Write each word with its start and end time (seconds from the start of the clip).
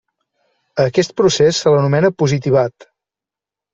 A 0.83 0.85
aquest 0.91 1.13
procés 1.21 1.59
se 1.65 1.75
l'anomena 1.75 2.13
positivat. 2.23 2.89